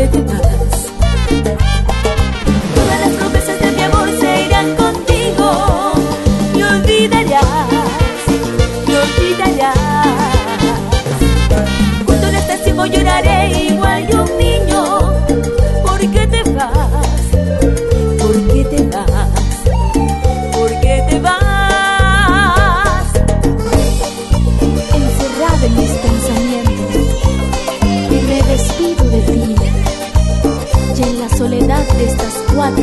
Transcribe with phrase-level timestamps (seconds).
[0.00, 0.59] ¿Por qué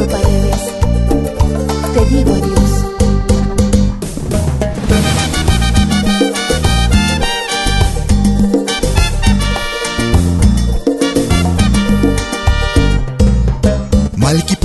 [0.08, 0.62] paredes
[1.94, 2.58] te digo adiós.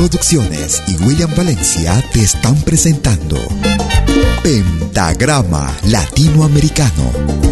[0.02, 3.36] Producciones y William Valencia te están presentando
[4.42, 7.51] Pentagrama Latinoamericano.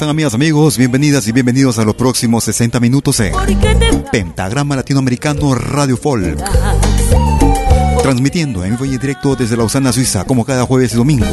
[0.00, 0.78] Están amigas, amigos?
[0.78, 3.34] Bienvenidas y bienvenidos a los próximos 60 minutos en.
[4.10, 6.42] Pentagrama Latinoamericano Radio Folk.
[8.02, 11.26] Transmitiendo en vivo y en directo desde Lausana, Suiza, como cada jueves y domingo.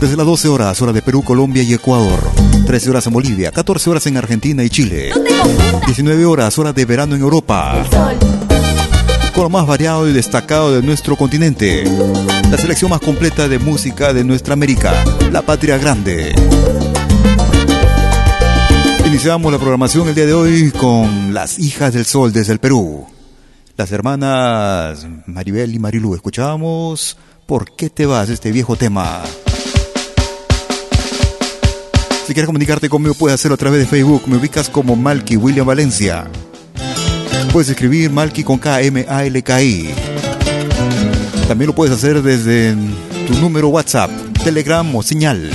[0.00, 2.20] Desde las 12 horas, hora de Perú, Colombia y Ecuador.
[2.66, 5.10] 13 horas en Bolivia, 14 horas en Argentina y Chile.
[5.16, 7.84] No tengo punta, 19 horas, hora de verano en Europa.
[9.34, 11.82] Con lo más variado y destacado de nuestro continente.
[12.48, 14.94] La selección más completa de música de nuestra América,
[15.32, 16.32] la patria grande.
[19.08, 23.06] Iniciamos la programación el día de hoy con las hijas del sol desde el Perú.
[23.74, 26.14] Las hermanas Maribel y Marilu.
[26.14, 27.16] Escuchábamos
[27.46, 28.28] ¿Por qué te vas?
[28.28, 29.22] Este viejo tema.
[32.26, 34.24] Si quieres comunicarte conmigo, puedes hacerlo a través de Facebook.
[34.26, 36.28] Me ubicas como Malky William Valencia.
[37.50, 39.88] Puedes escribir Malky con K M A L K I.
[41.48, 42.76] También lo puedes hacer desde
[43.26, 44.10] tu número WhatsApp,
[44.44, 45.50] Telegram o señal.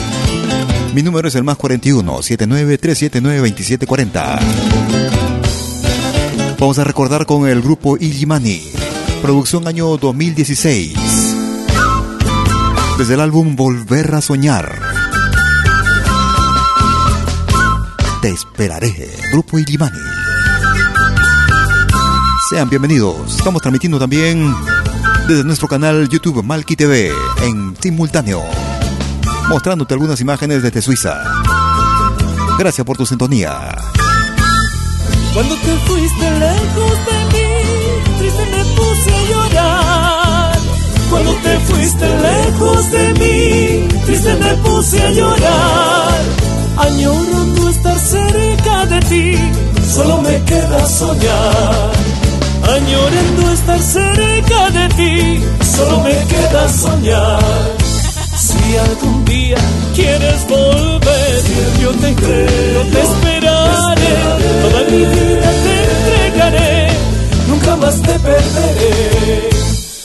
[0.94, 4.40] Mi número es el más 41 79 379 2740.
[6.60, 8.62] Vamos a recordar con el grupo Illimani,
[9.24, 10.94] producción año 2016.
[13.00, 14.80] Desde el álbum Volver a Soñar.
[18.22, 19.98] Te esperaré, grupo Illimani.
[22.52, 23.36] Sean bienvenidos.
[23.36, 24.54] Estamos transmitiendo también
[25.28, 27.12] desde nuestro canal YouTube Malki TV
[27.42, 28.44] en simultáneo,
[29.50, 31.24] mostrándote algunas imágenes desde Suiza.
[32.58, 33.76] Gracias por tu sintonía.
[35.34, 40.60] Cuando te fuiste lejos de mí, triste me puse a llorar.
[41.10, 46.22] Cuando te fuiste lejos de mí, triste me puse a llorar.
[46.78, 49.38] Añorando estar cerca de ti,
[49.94, 51.92] solo me queda soñar.
[52.64, 55.44] Añorando estar cerca de ti,
[55.76, 57.83] solo me queda soñar.
[58.74, 59.58] Si algún día
[59.94, 61.44] quieres volver,
[61.80, 64.16] yo te creo, te esperaré,
[64.64, 66.88] toda mi vida te entregaré,
[67.50, 69.50] nunca más te perderé.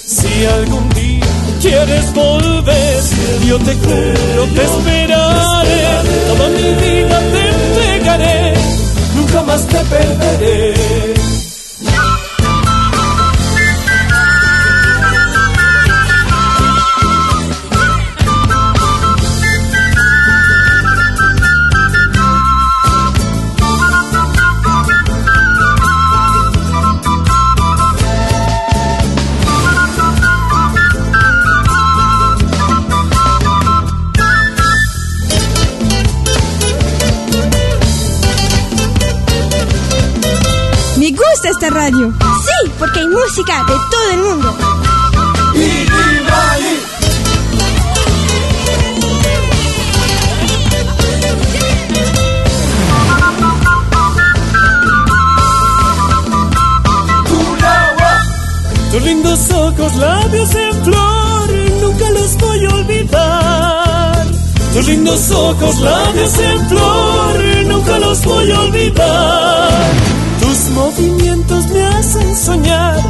[0.04, 1.24] Si algún día
[1.62, 3.02] quieres volver,
[3.46, 5.80] yo te creo, te esperaré,
[6.28, 8.54] toda mi vida te entregaré,
[9.14, 11.47] nunca más te perderé.
[41.90, 44.56] Sí, porque hay música de todo el mundo.
[58.92, 61.50] Tus lindos ojos, labios en flor,
[61.80, 64.26] nunca los voy a olvidar.
[64.74, 70.18] Tus lindos ojos, labios en flor, nunca los voy a olvidar
[70.78, 73.00] movimientos me hacen soñar,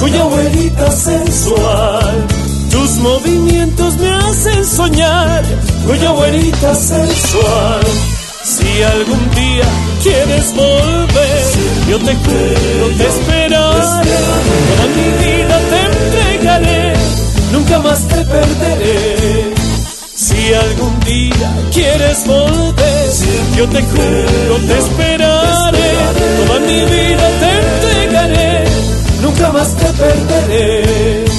[0.00, 2.26] cuya abuelita sensual.
[2.70, 5.42] Tus movimientos me hacen soñar,
[5.86, 7.82] cuya abuelita sensual.
[8.44, 9.68] Si algún día
[10.02, 11.42] quieres volver,
[11.90, 14.08] yo te juro, te esperaré.
[14.68, 16.92] Toda mi vida te entregaré,
[17.52, 19.54] nunca más te perderé.
[20.16, 22.91] Si algún día quieres volver,
[23.56, 25.90] yo te juro, te esperaré.
[26.46, 28.64] Toda mi vida te entregaré,
[29.20, 31.31] nunca más te perderé.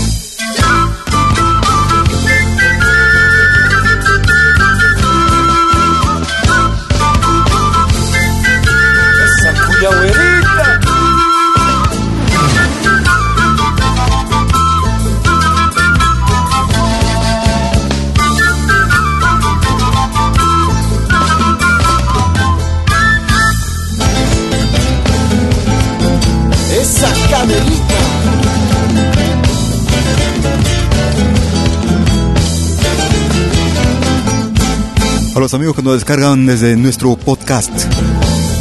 [35.35, 37.71] A los amigos que nos descargan desde nuestro podcast.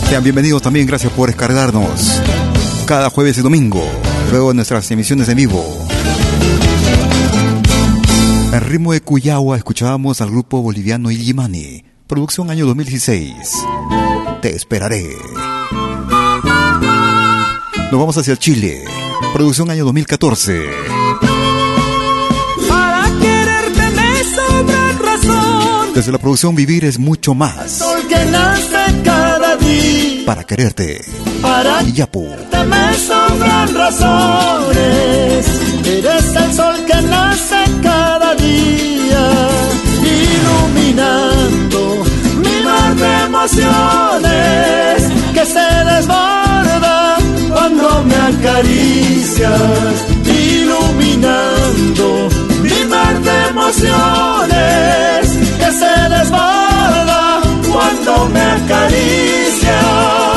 [0.08, 2.20] Sean bienvenidos también, gracias por descargarnos.
[2.86, 3.86] Cada jueves y domingo,
[4.30, 5.62] luego de nuestras emisiones en vivo.
[8.52, 13.34] En ritmo de Cuyagua escuchábamos al grupo boliviano Illimani, producción año 2016.
[14.40, 15.10] Te esperaré.
[17.90, 18.82] Nos vamos hacia Chile,
[19.34, 20.70] producción año 2014.
[22.66, 25.81] Para quererte me sobran razón.
[25.94, 27.70] Desde la producción Vivir es mucho más.
[27.70, 30.24] Sol que nace cada día.
[30.24, 31.04] Para quererte.
[31.42, 32.26] Para Yapu.
[32.50, 35.46] quererte me sobran razones.
[35.84, 39.28] Eres el sol que nace cada día.
[40.24, 42.02] Iluminando
[42.38, 45.02] mi mar de emociones.
[45.34, 47.18] Que se desborda
[47.52, 49.60] cuando me acaricias.
[50.24, 52.30] Iluminando
[52.62, 54.51] mi mar de emociones.
[58.04, 60.31] Cuando me acaricias.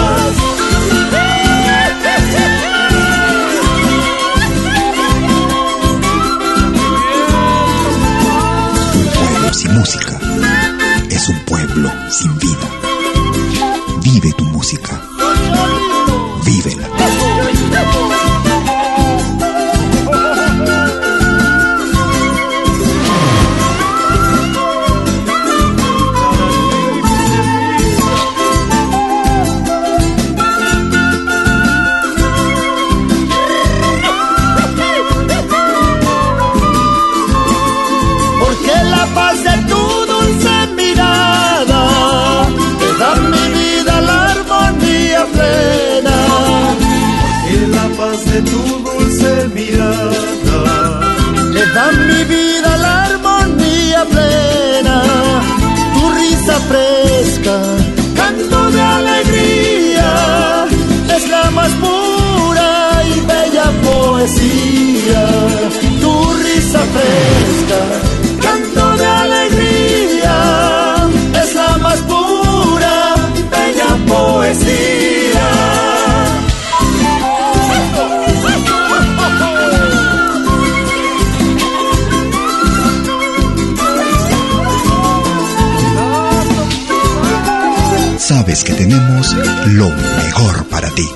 [88.64, 89.36] Que tenemos
[89.66, 91.10] lo mejor para ti.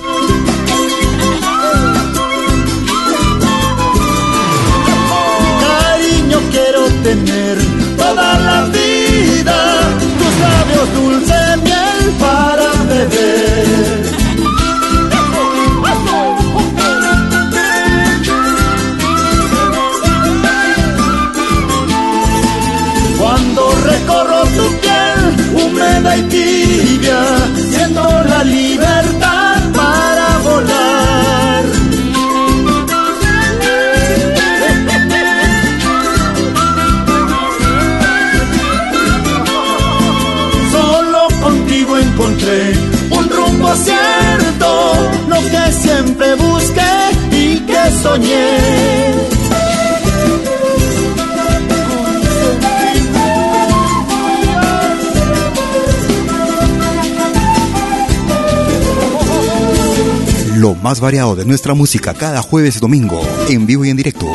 [60.82, 64.26] Más variado de nuestra música cada jueves y domingo, en vivo y en directo.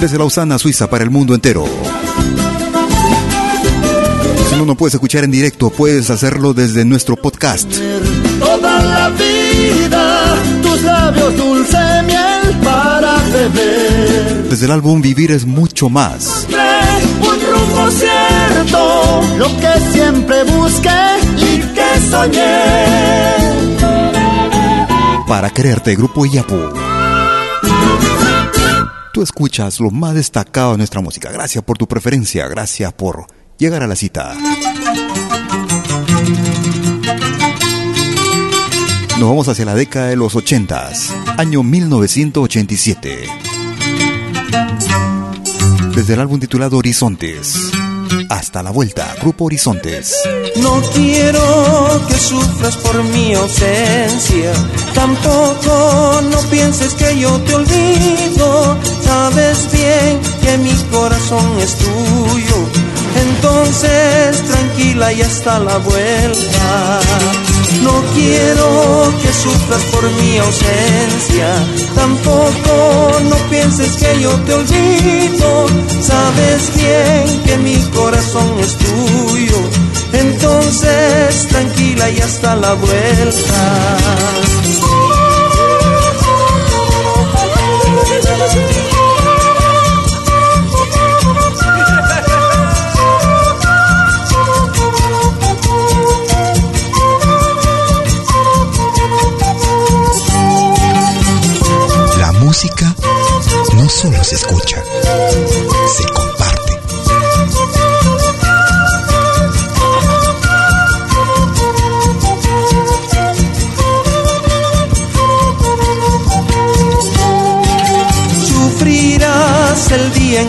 [0.00, 1.64] Desde Lausana, Suiza, para el mundo entero.
[4.48, 7.68] Si no nos puedes escuchar en directo, puedes hacerlo desde nuestro podcast.
[8.38, 14.48] Toda la vida, tus labios dulce miel para beber.
[14.48, 16.46] Desde el álbum Vivir es mucho más.
[16.48, 20.88] un rumbo cierto, lo que siempre busqué
[21.36, 23.27] y que soñé.
[25.28, 26.56] Para quererte, Grupo Iyapu.
[29.12, 31.30] Tú escuchas lo más destacado de nuestra música.
[31.30, 33.26] Gracias por tu preferencia, gracias por
[33.58, 34.34] llegar a la cita.
[39.18, 40.92] Nos vamos hacia la década de los 80,
[41.36, 43.26] año 1987.
[45.94, 47.70] Desde el álbum titulado Horizontes.
[48.28, 50.14] Hasta la vuelta, Grupo Horizontes.
[50.56, 54.52] No quiero que sufras por mi ausencia,
[54.94, 62.56] tampoco no pienses que yo te olvido, sabes bien que mi corazón es tuyo,
[63.28, 67.00] entonces tranquila y hasta la vuelta.
[67.82, 71.48] No quiero que sufras por mi ausencia,
[71.94, 75.66] tampoco no pienses que yo te olvido,
[76.00, 79.60] sabes bien que mi corazón es tuyo,
[80.12, 84.57] entonces tranquila y hasta la La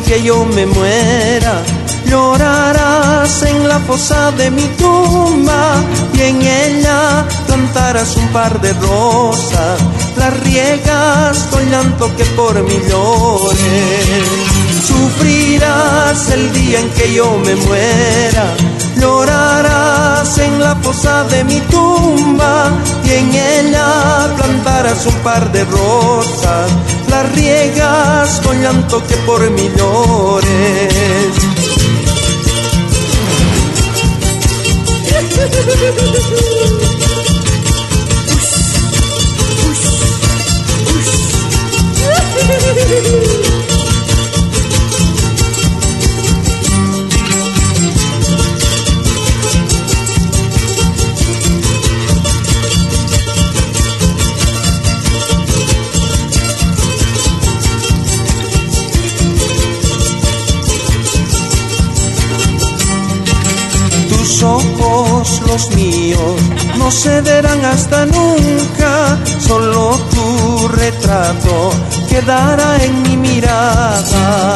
[0.09, 1.61] que yo me muera,
[2.07, 5.83] llorarás en la fosa de mi tumba
[6.15, 9.79] y en ella plantarás un par de rosas,
[10.17, 13.85] las riegas con llanto que por mí llore.
[14.87, 18.45] Sufrirás el día en que yo me muera,
[18.99, 22.71] llorarás en la fosa de mi tumba
[23.05, 26.71] y en ella plantarás un par de rosas,
[27.09, 31.35] las riegas con llanto que por mí llores.
[65.59, 66.41] Los míos
[66.77, 71.71] no cederán hasta nunca, solo tu retrato
[72.07, 74.55] quedará en mi mirada.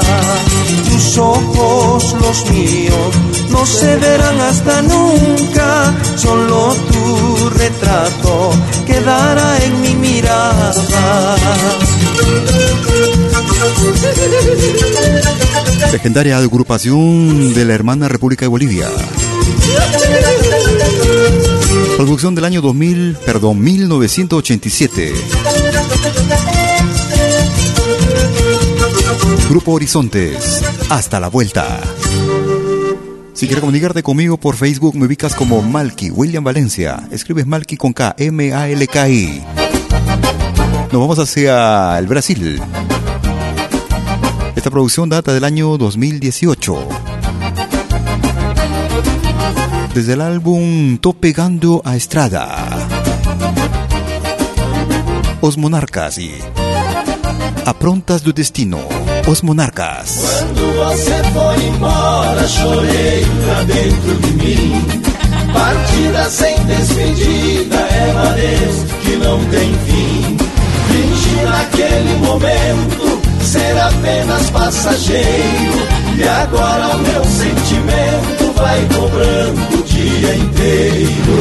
[0.90, 3.12] Tus ojos, los míos,
[3.50, 8.52] no cederán hasta nunca, solo tu retrato
[8.86, 11.36] quedará en mi mirada.
[15.92, 18.88] Legendaria agrupación de la hermana República de Bolivia.
[21.98, 25.14] Producción del año 2000, perdón, 1987.
[29.50, 31.80] Grupo Horizontes, hasta la vuelta.
[33.34, 37.08] Si quieres comunicarte conmigo por Facebook, me ubicas como Malky William Valencia.
[37.12, 39.44] Escribes Malky con K, M-A-L-K-I.
[40.92, 42.62] Nos vamos hacia el Brasil.
[44.56, 47.03] Esta producción data del año 2018.
[49.94, 52.68] Desde el álbum Tô Pegando a Estrada.
[55.40, 56.34] Os Monarcas y
[57.64, 58.80] Aprontas do Destino.
[59.28, 60.18] Os Monarcas.
[60.18, 64.86] Quando você foi embora, chorei pra dentro de mim.
[65.54, 70.38] Partida sem despedida é um adeus que não tem fim.
[70.88, 75.88] Fingi naquele momento ser apenas passageiro.
[76.18, 81.38] E agora o meu sentimento vai cobrando o dia inteiro.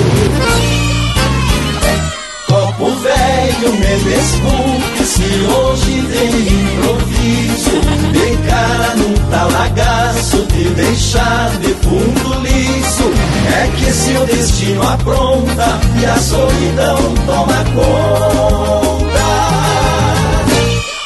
[2.46, 7.76] Copo velho, me desculpe se hoje tem improviso.
[8.12, 13.10] De cara num talagaço, de deixar de fundo liso.
[13.54, 19.30] É que se o destino apronta e a solidão toma conta,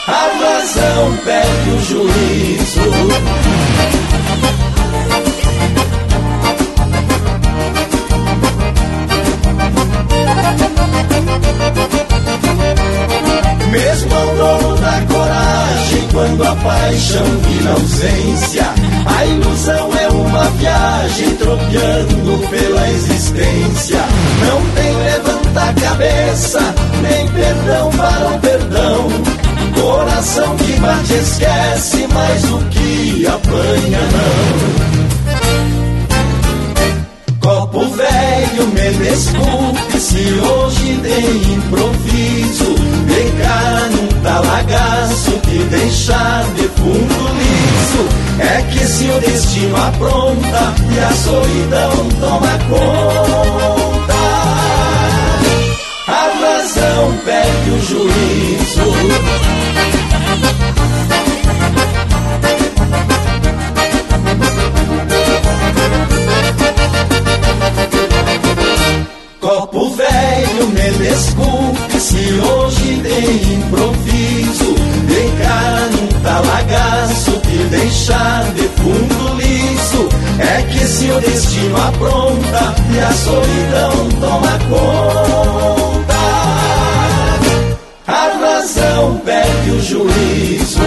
[0.09, 2.87] a razão perde o juízo.
[13.70, 18.64] Mesmo ao dono da coragem, quando a paixão vira ausência,
[19.04, 24.00] a ilusão é uma viagem tropeando pela existência.
[24.40, 29.09] Não tem levanta a cabeça, nem perdão para o perdão.
[29.80, 34.87] Coração que bate esquece, mas o que apanha não.
[37.40, 42.75] Copo velho, me desculpe se hoje tem improviso.
[43.07, 48.03] De cara num talagaço que deixar de fundo liso.
[48.38, 54.14] É que se o destino apronta e a solidão toma conta,
[56.09, 58.87] a razão perde o juízo.
[70.68, 74.74] Me desculpe se hoje tem improviso.
[75.07, 80.09] De cara num talagaço que deixar de fundo liso.
[80.38, 86.14] É que se o destino apronta e a solidão toma conta,
[88.07, 90.81] a razão perde o juízo.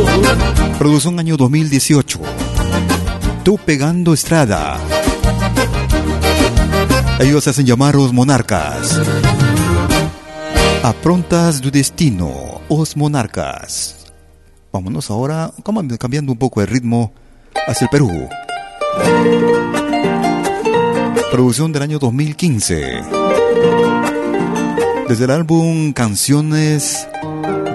[0.77, 2.19] Producción año 2018.
[3.43, 4.77] Tú pegando estrada.
[7.19, 8.97] Ellos hacen llamar Os Monarcas.
[10.81, 14.05] Aprontas do destino, Os Monarcas.
[14.71, 15.51] Vámonos ahora,
[15.99, 17.11] cambiando un poco el ritmo
[17.67, 18.09] hacia el Perú.
[21.31, 23.01] Producción del año 2015.
[25.09, 27.09] Desde el álbum Canciones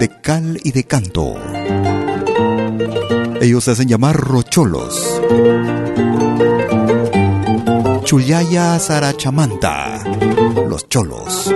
[0.00, 1.34] de Cal y de Canto.
[3.42, 5.20] Ellos se hacen llamar Rocholos.
[8.14, 9.98] Chuyaya Sarachamanta.
[10.68, 11.53] Los Cholos.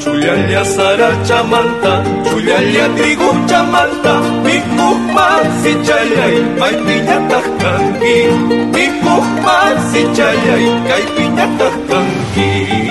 [0.00, 1.92] Chullalia sarachamanta,
[2.24, 8.16] chullalia trigu chamanta, mikukman si chayay, may piñatak kanki,
[8.72, 12.83] mikukman si chayay, kay piñatak kanki.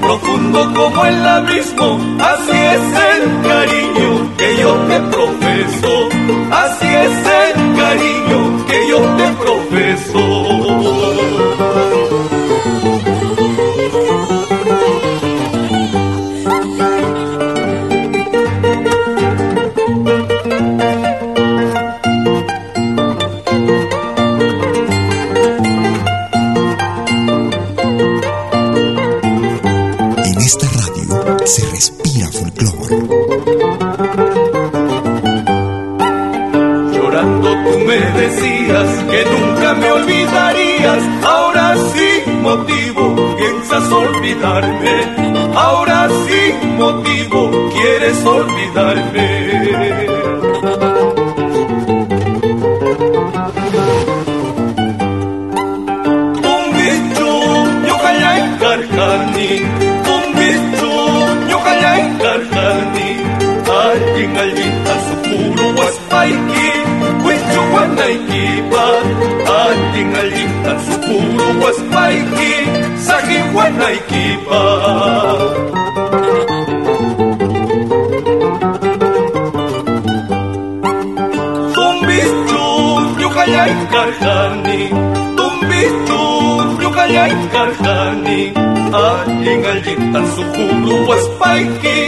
[0.00, 2.82] Profundo como el abismo, así es
[3.14, 6.08] el cariño que yo te profeso,
[6.50, 10.81] así es el cariño que yo te profeso.
[39.74, 41.02] Me olvidarías.
[41.24, 45.52] Ahora sí motivo, piensas olvidarme.
[45.54, 49.51] Ahora sí motivo, quieres olvidarme.
[71.72, 72.52] Supuro waspaiki
[73.06, 74.62] Sagi wanaikipa
[81.74, 82.64] Tumbistu
[83.20, 84.80] nyukayay karhani
[85.36, 86.20] Tumbistu
[86.80, 88.40] nyukayay karhani
[88.92, 91.98] Ating alintan supuro waspaiki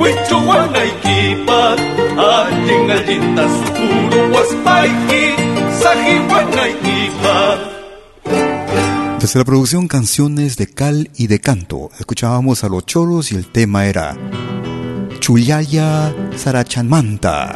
[0.00, 1.62] Wichu wanaikipa
[9.28, 13.46] desde la producción Canciones de Cal y de Canto, escuchábamos a los choros y el
[13.46, 14.16] tema era
[15.20, 17.54] Chuyaya Sarachanmanta.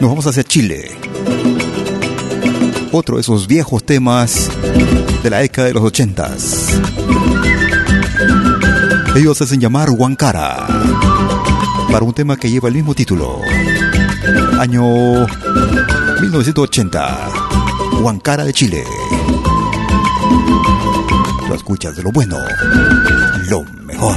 [0.00, 0.90] Nos vamos hacia Chile.
[2.92, 4.48] Otro de esos viejos temas
[5.22, 6.68] de la década de los ochentas.
[9.14, 10.66] Ellos hacen llamar Huancara
[11.92, 13.38] para un tema que lleva el mismo título.
[14.58, 15.26] Año
[16.22, 17.63] 1980.
[18.00, 18.84] Huancara de Chile.
[21.48, 22.38] Lo escuchas de lo bueno,
[23.48, 24.16] lo mejor.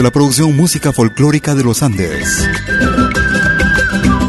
[0.00, 2.48] Desde la producción Música Folclórica de los Andes.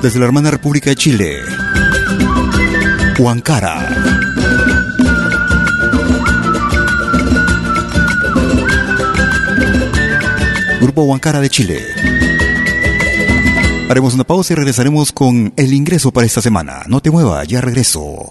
[0.01, 1.37] Desde la hermana República de Chile.
[3.17, 3.87] Huancara.
[10.81, 11.79] Grupo Huancara de Chile.
[13.89, 16.81] Haremos una pausa y regresaremos con el ingreso para esta semana.
[16.87, 18.30] No te muevas, ya regreso.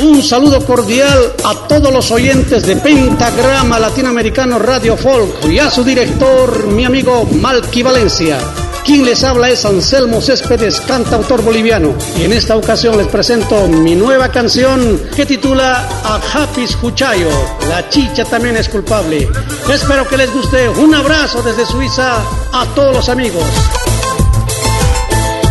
[0.00, 5.84] Un saludo cordial a todos los oyentes de Pentagrama Latinoamericano Radio Folk y a su
[5.84, 8.38] director, mi amigo Malky Valencia.
[8.84, 11.94] Quien les habla es Anselmo Céspedes, cantautor boliviano.
[12.18, 17.30] Y en esta ocasión les presento mi nueva canción que titula A Happy Juchayo.
[17.68, 19.28] La chicha también es culpable.
[19.72, 20.68] Espero que les guste.
[20.70, 22.16] Un abrazo desde Suiza
[22.52, 23.44] a todos los amigos.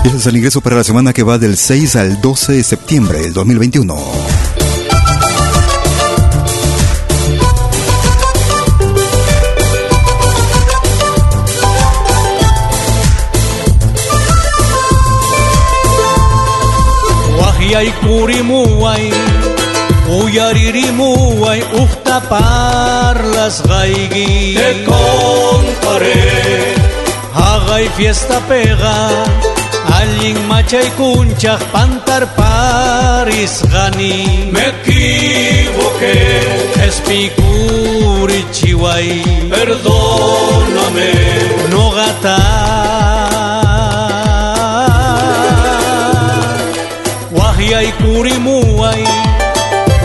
[0.04, 3.22] Ese es el ingreso para la semana que va del 6 al 12 de septiembre
[3.22, 4.33] del 2021.
[17.74, 19.10] Wahyay kurimuay
[20.06, 24.54] Uyaririmuay Ukta parlas gaigi.
[24.54, 26.22] Te contaré.
[27.34, 29.26] Hagay fiesta pega
[29.90, 34.54] Allin machay kunchak pantar paris gani.
[34.54, 36.18] Me equivoqué.
[36.86, 39.18] Espikuri chiway
[39.50, 41.12] Perdóname.
[41.74, 43.33] No gata
[48.14, 49.02] Kurimuay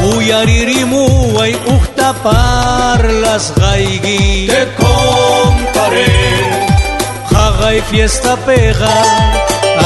[0.08, 6.08] Uyaririmuay Ukta parlas gaigi Te contaré.
[7.28, 8.96] Hagay fiesta pega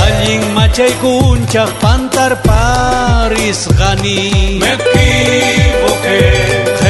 [0.03, 4.23] Allin machay kunchak pantar paris gani.
[4.63, 6.21] Me equivoqué.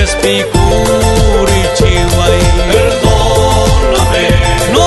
[0.03, 4.27] Espikuri chiway Perdóname.
[4.77, 4.87] No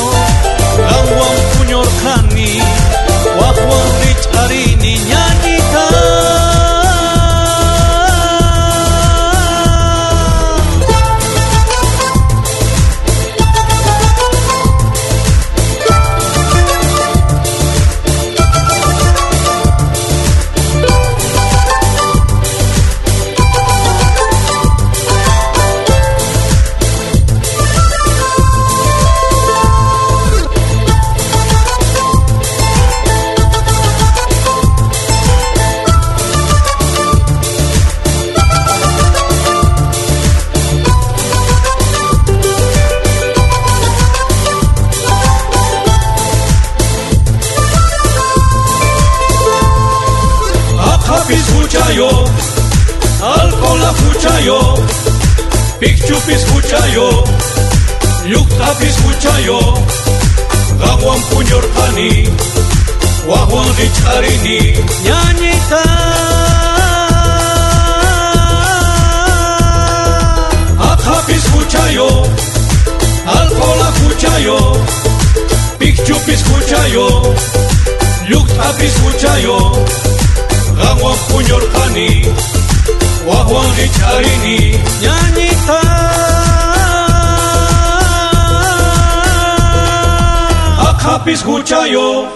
[91.31, 92.27] Akapis huchayo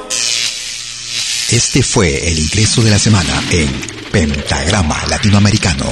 [1.51, 3.69] Este fue el ingreso de la semana en
[4.11, 5.85] Pentagrama Latinoamericano,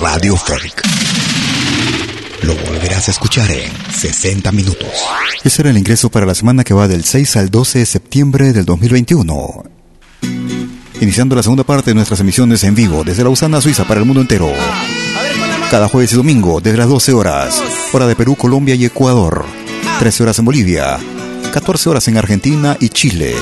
[0.00, 0.82] Radio Folk.
[2.42, 4.88] Lo volverás a escuchar en 60 minutos.
[5.42, 8.52] Ese era el ingreso para la semana que va del 6 al 12 de septiembre
[8.52, 9.64] del 2021.
[11.00, 14.22] Iniciando la segunda parte de nuestras emisiones en vivo desde Lausana, Suiza, para el mundo
[14.22, 14.52] entero.
[15.70, 19.44] Cada jueves y domingo, desde las 12 horas, hora de Perú, Colombia y Ecuador.
[19.98, 20.98] 13 horas en Bolivia.
[21.56, 23.34] 14 horas en Argentina y Chile.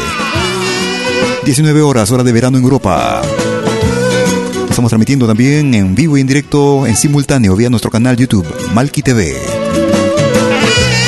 [1.44, 3.20] 19 horas, hora de verano en Europa.
[4.70, 9.02] Estamos transmitiendo también en vivo y en directo, en simultáneo, vía nuestro canal YouTube, Malki
[9.02, 9.36] TV.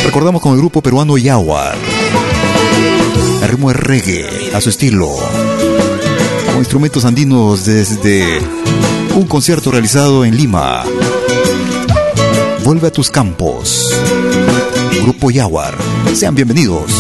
[0.05, 1.77] Recordamos con el grupo peruano Yaguar.
[3.40, 5.14] El ritmo reggae, a su estilo.
[6.47, 8.40] Con instrumentos andinos desde
[9.14, 10.83] un concierto realizado en Lima.
[12.64, 13.95] Vuelve a tus campos.
[15.02, 15.74] Grupo Yaguar.
[16.14, 16.90] Sean bienvenidos.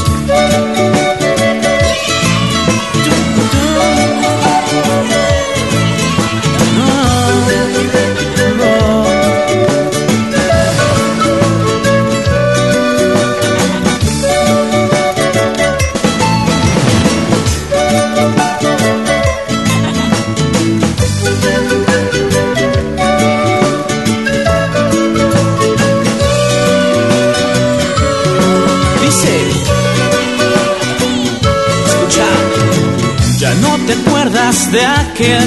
[35.16, 35.38] Que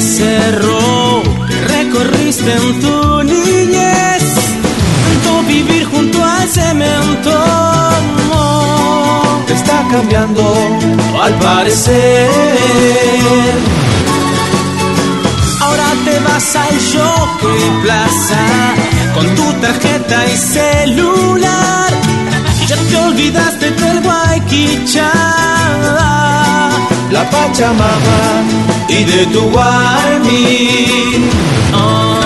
[1.68, 4.24] recorriste en tu niñez,
[5.04, 7.32] tanto vivir junto al cemento
[9.46, 10.44] te está cambiando
[11.22, 12.30] al parecer.
[15.62, 18.44] Ahora te vas al shopping plaza
[19.14, 21.92] con tu tarjeta y celular.
[22.68, 25.12] Ya te olvidaste del Guayquichá,
[27.20, 28.44] la Pachamama
[28.88, 31.30] y de tu Guarmín.
[31.74, 32.19] Oh,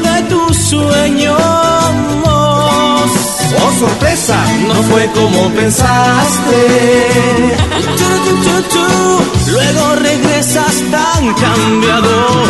[0.00, 1.40] de tus sueños.
[3.64, 4.36] ¡Oh, sorpresa!
[4.66, 6.60] No fue como pensaste.
[9.52, 12.42] Luego regresas tan cambiado.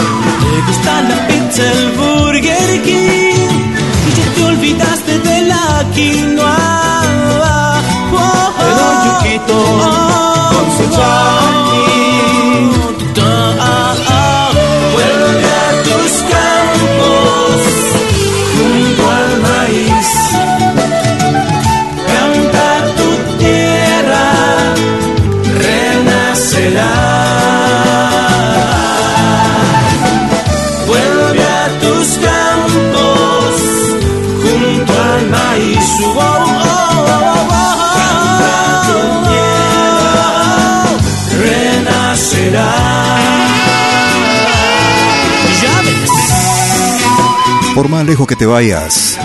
[48.13, 49.17] Lejos que te vayas,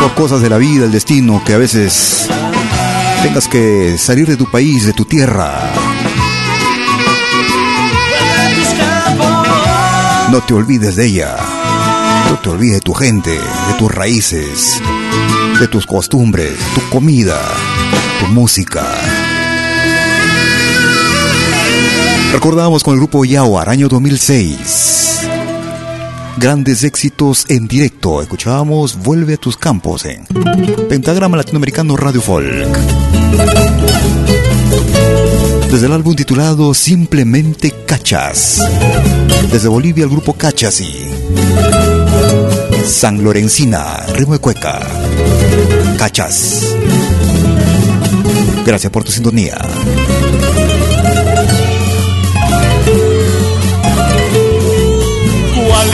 [0.00, 2.26] por cosas de la vida, el destino, que a veces
[3.22, 5.70] tengas que salir de tu país, de tu tierra.
[10.32, 11.36] No te olvides de ella.
[12.30, 14.80] No te olvides de tu gente, de tus raíces,
[15.60, 17.40] de tus costumbres, tu comida,
[18.18, 18.84] tu música.
[22.32, 25.11] Recordamos con el grupo Yaguar, año 2006.
[26.38, 28.22] Grandes éxitos en directo.
[28.22, 30.24] Escuchábamos Vuelve a tus campos en
[30.88, 32.78] Pentagrama Latinoamericano Radio Folk.
[35.70, 38.60] Desde el álbum titulado Simplemente Cachas.
[39.50, 41.08] Desde Bolivia el grupo Cachas y
[42.86, 44.80] San Lorencina, ritmo de cueca.
[45.98, 46.66] Cachas.
[48.64, 49.56] Gracias por tu sintonía.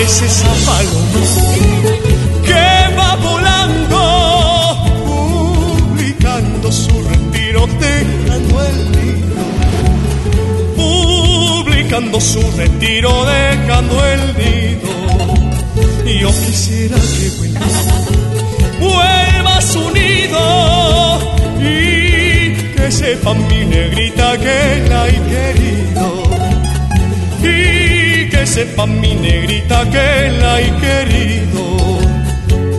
[0.01, 1.23] Es esa paloma
[2.45, 4.01] que va volando,
[5.07, 9.37] publicando su retiro, dejando el nido?
[10.77, 14.89] Publicando su retiro, dejando el nido.
[16.21, 17.67] Yo quisiera que vuelva,
[18.81, 21.19] vuelva su nido
[21.61, 26.28] y que sepa mi negrita que la he querido
[28.55, 31.65] sepa mi negrita que la he querido.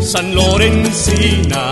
[0.02, 1.64] San Lorencina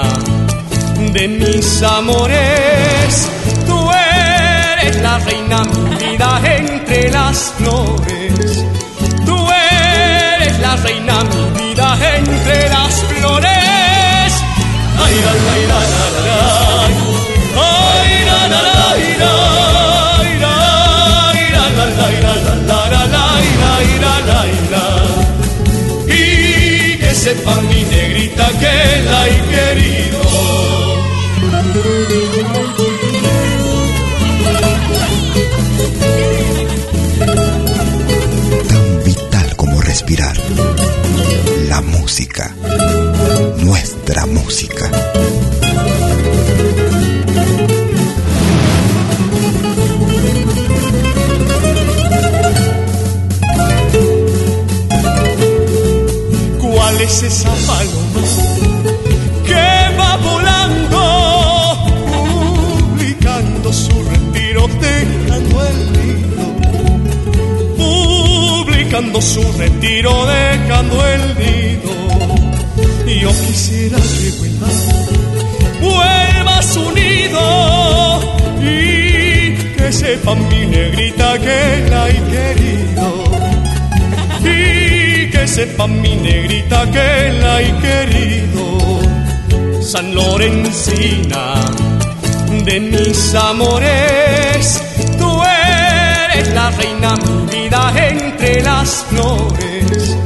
[1.14, 3.30] de mis amores,
[3.68, 8.66] tú eres la reina mi vida entre las flores.
[9.26, 9.38] Tú
[9.74, 14.30] eres la reina mi vida entre las flores.
[15.04, 15.34] Ay, la,
[15.72, 15.80] la,
[16.28, 16.67] la,
[27.28, 28.76] sepa mi negrita que
[29.12, 30.22] la he querido.
[38.70, 40.38] Tan vital como respirar.
[41.68, 42.56] La música.
[43.58, 44.90] Nuestra música.
[57.08, 58.22] Es esa paloma
[59.46, 61.02] que va volando,
[62.12, 66.46] publicando su retiro, dejando el nido?
[67.78, 71.92] Publicando su retiro, dejando el nido.
[73.08, 74.68] Y yo quisiera que vuelva,
[75.80, 78.20] vuelva su nido
[78.62, 83.27] y que sepa mi negrita que la he querido
[85.58, 87.10] sepa mi negrita que
[87.42, 88.66] la he querido.
[89.82, 91.46] San Lorencina
[92.68, 94.64] de mis amores,
[95.20, 100.18] tú eres la reina mi vida entre las flores.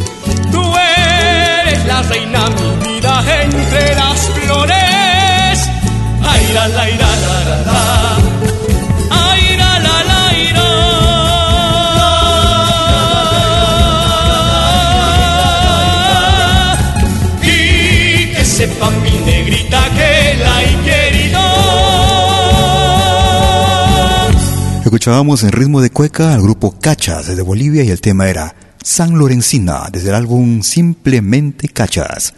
[0.52, 0.64] Tú
[1.00, 5.56] eres la reina mi vida entre las flores.
[6.32, 7.11] Ay, la, la,
[19.26, 20.72] negrita que la he.
[24.92, 29.18] Escuchábamos en ritmo de cueca al grupo Cachas desde Bolivia y el tema era San
[29.18, 32.34] Lorencina desde el álbum Simplemente Cachas.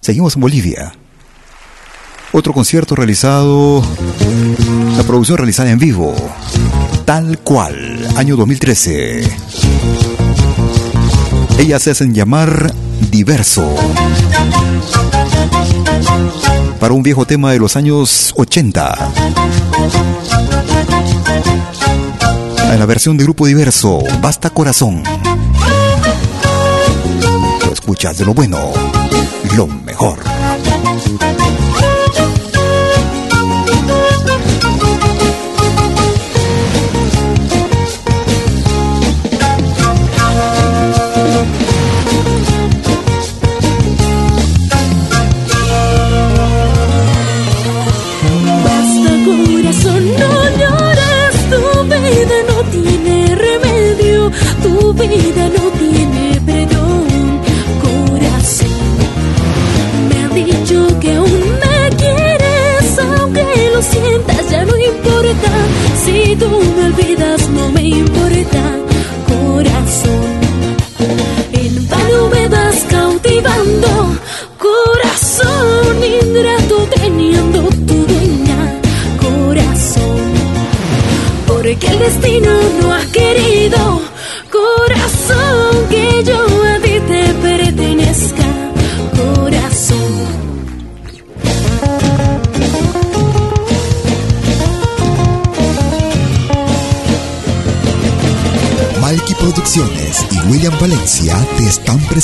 [0.00, 0.92] Seguimos en Bolivia.
[2.32, 3.80] Otro concierto realizado,
[4.96, 6.16] la producción realizada en vivo,
[7.04, 9.22] tal cual, año 2013.
[11.60, 12.74] Ellas se hacen llamar
[13.10, 13.72] Diverso.
[16.80, 19.12] Para un viejo tema de los años 80.
[22.72, 25.02] En la versión de grupo diverso, Basta Corazón.
[27.64, 28.72] Lo escuchas de lo bueno,
[29.56, 30.37] lo mejor.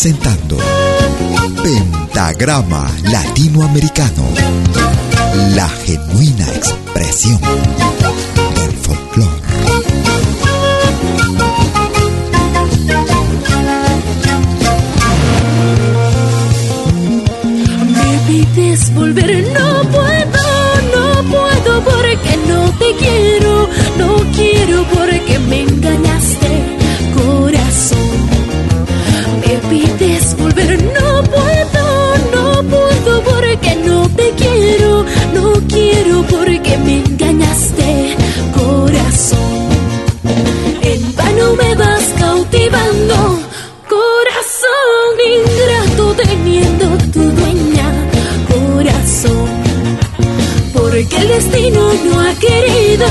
[0.05, 0.59] Presentando
[1.62, 4.28] Pentagrama Latinoamericano,
[5.55, 7.40] la genuina expresión
[52.03, 53.07] no ha querido,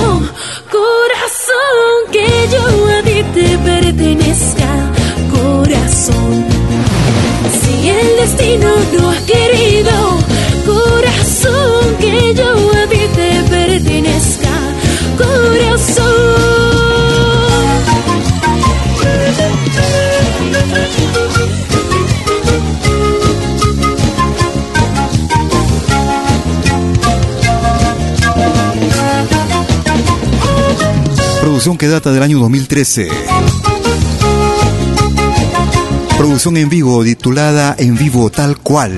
[31.64, 33.07] Producción que data del año 2013.
[36.18, 38.91] Producción en vivo titulada En vivo tal cual.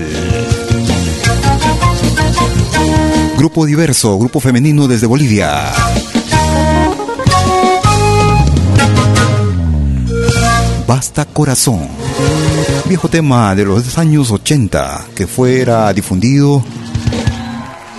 [3.37, 5.71] Grupo diverso, grupo femenino desde Bolivia.
[10.87, 11.87] Basta Corazón.
[12.89, 16.65] Viejo tema de los años 80 que fuera difundido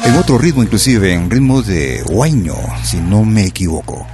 [0.05, 4.05] en otro ritmo, inclusive en ritmo de huayno, si no me equivoco.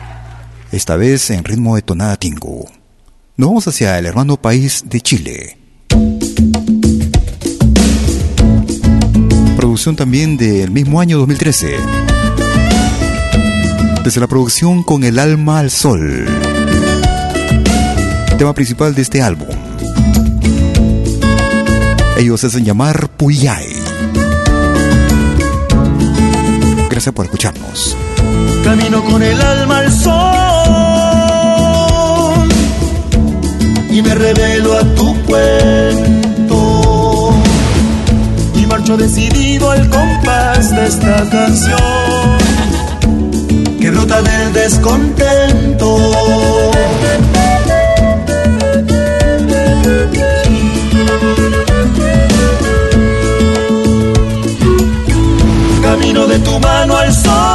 [0.72, 2.64] Esta vez en ritmo de tonada tingo.
[3.36, 5.58] Nos vamos hacia el hermano país de Chile.
[9.58, 11.76] producción también del mismo año 2013.
[14.02, 16.26] Desde la producción Con el alma al sol.
[18.38, 19.48] Tema principal de este álbum.
[22.16, 23.66] Ellos hacen llamar Puyay.
[26.88, 27.94] Gracias por escucharnos.
[28.64, 30.41] Camino con el alma al sol
[34.22, 36.22] revelo a tu cuerpo
[38.72, 42.38] marcho decidido al compás de esta canción
[43.78, 45.98] que brota del descontento.
[55.82, 57.51] Camino de tu mano al sol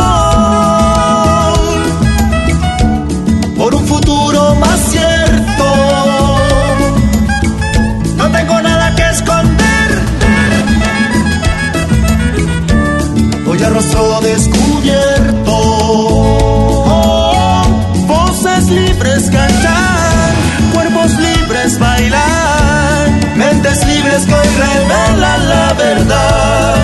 [24.17, 26.75] fresco y revela la verdad.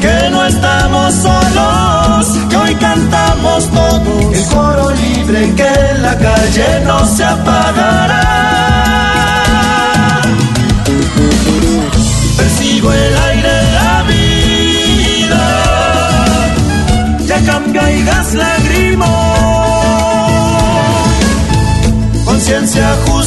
[0.00, 4.34] Que no estamos solos, que hoy cantamos todos.
[4.34, 8.26] El coro libre que en la calle no se apagará.
[12.36, 15.44] Persigo el aire, la vida.
[17.26, 19.08] Ya cambia y gas lagrimos.
[22.24, 23.19] Conciencia justa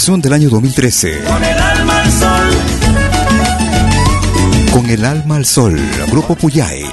[0.00, 1.24] del año 2013.
[1.24, 2.48] Con el alma al sol.
[4.72, 5.78] Con el alma al sol,
[6.10, 6.84] Grupo Puyay.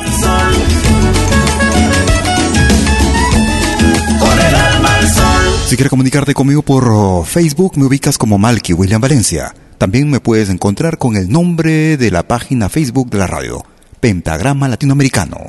[4.19, 5.23] Con el alma al sol.
[5.67, 9.55] Si quieres comunicarte conmigo por Facebook, me ubicas como Malky William Valencia.
[9.77, 13.65] También me puedes encontrar con el nombre de la página Facebook de la radio,
[14.01, 15.39] Pentagrama Latinoamericano.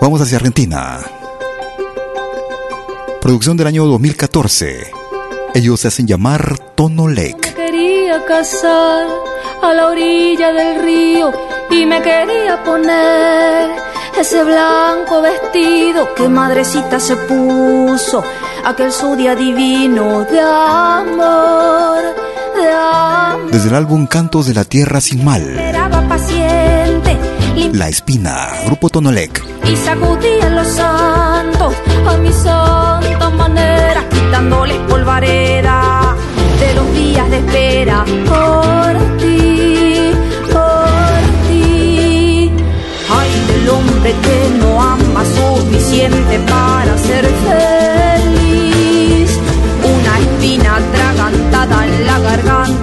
[0.00, 1.00] Vamos hacia Argentina.
[3.22, 4.90] Producción del año 2014.
[5.54, 7.36] Ellos se hacen llamar Tonolec.
[7.36, 9.06] Me quería casar
[9.62, 11.30] a la orilla del río
[11.70, 13.70] y me quería poner
[14.18, 18.24] ese blanco vestido que madrecita se puso,
[18.64, 22.02] aquel su día divino de amor,
[22.56, 23.50] de amor.
[23.52, 25.44] Desde el álbum Cantos de la Tierra sin Mal.
[27.54, 29.44] La Espina, Grupo Tonolec.
[29.70, 31.74] Y sacudía los santos
[32.06, 36.16] a mis santa manera, quitándoles polvareda
[36.60, 40.12] de los días de espera por ti,
[40.50, 42.50] por ti.
[43.10, 47.26] Ay, del hombre que no ama suficiente para ser
[48.06, 49.30] feliz.
[49.84, 52.81] Una espina atragantada en la garganta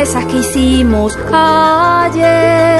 [0.00, 2.79] promesas que hicimos ayer,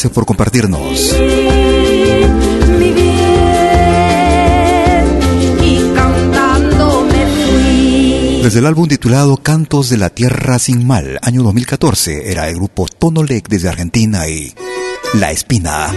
[0.00, 1.14] gracias por compartirnos.
[8.42, 12.86] Desde el álbum titulado Cantos de la Tierra Sin Mal, año 2014, era el grupo
[12.88, 14.54] Tonolec desde Argentina y
[15.12, 15.92] La Espina.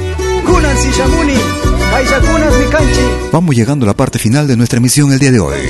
[3.31, 5.61] Vamos llegando a la parte final de nuestra emisión el día de hoy.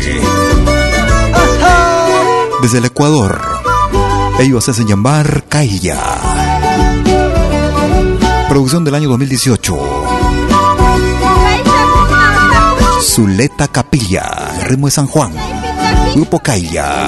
[2.63, 3.39] Desde el Ecuador,
[4.39, 6.32] ellos hacen llamar Caiya.
[8.53, 9.75] Producción del año 2018.
[13.01, 15.33] Zuleta Capilla, ritmo de San Juan.
[16.13, 17.07] Grupo Caiya.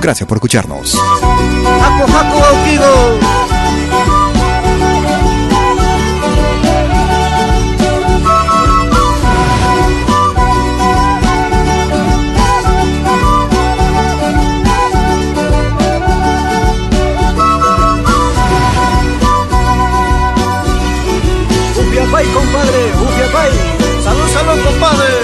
[0.00, 0.96] Gracias por escucharnos.
[22.52, 23.50] Compadre, Upiapay.
[24.02, 25.21] Salud, salud, compadre.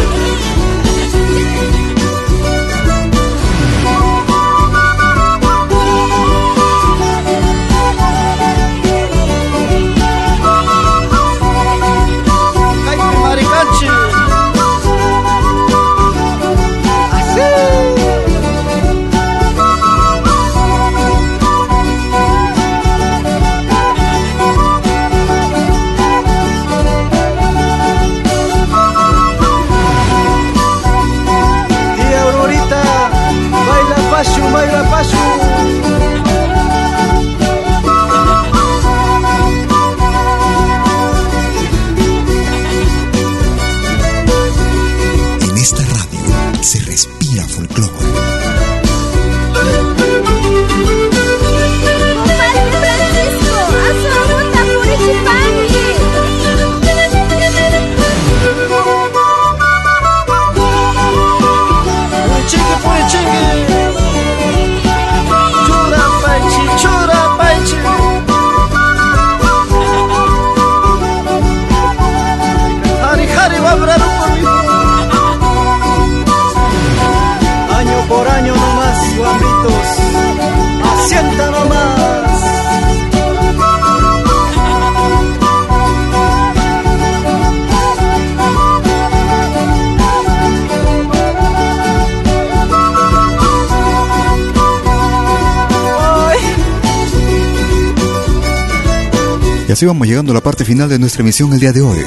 [99.79, 102.01] Así vamos llegando a la parte final de nuestra emisión el día de hoy.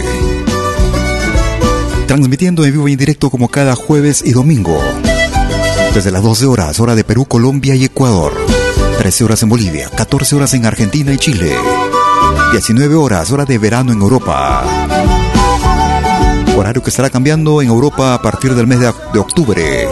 [2.05, 4.77] Transmitiendo en vivo y en directo como cada jueves y domingo.
[5.93, 8.33] Desde las 12 horas, hora de Perú, Colombia y Ecuador.
[8.97, 11.55] 13 horas en Bolivia, 14 horas en Argentina y Chile.
[12.51, 14.65] 19 horas, hora de verano en Europa.
[16.57, 19.87] Horario que estará cambiando en Europa a partir del mes de, de octubre.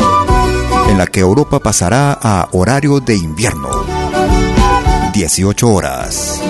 [0.90, 3.70] En la que Europa pasará a horario de invierno.
[5.14, 6.42] 18 horas.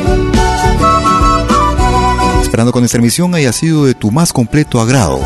[2.59, 5.21] Esperando con esta emisión haya sido de tu más completo agrado.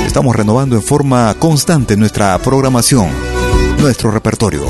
[0.07, 3.09] Estamos renovando en forma constante nuestra programación,
[3.79, 4.67] nuestro repertorio.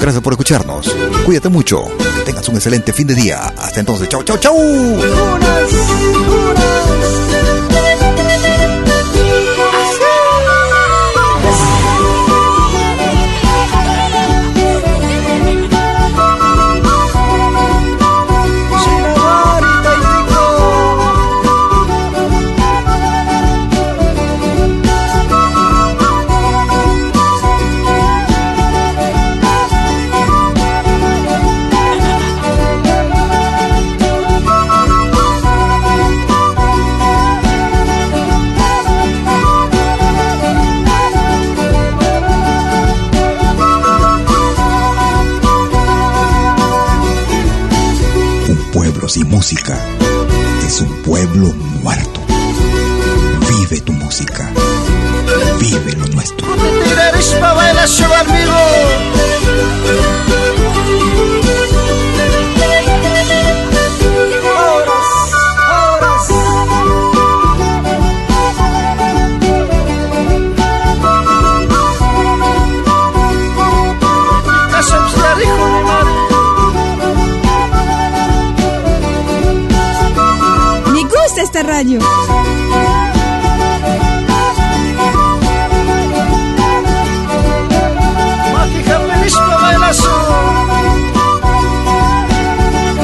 [0.00, 0.94] Gracias por escucharnos.
[1.24, 1.84] Cuídate mucho.
[2.24, 3.40] Tengas un excelente fin de día.
[3.58, 4.08] Hasta entonces.
[4.08, 4.56] Chau, chau, chau.
[49.52, 49.81] Música
[81.62, 82.00] esta radio.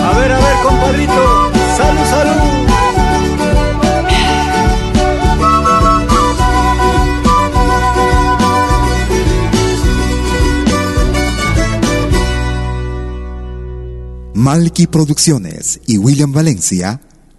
[0.05, 1.53] A ver, a ver, compadrito.
[1.77, 2.59] Salud, salud.
[14.35, 17.01] Malky Producciones y William Valencia